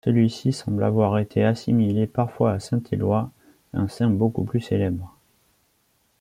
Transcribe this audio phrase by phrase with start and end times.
[0.03, 3.29] Celui-ci semble avoir été assimilé parfois à saint Éloi,
[3.73, 5.15] un saint beaucoup plus célèbre.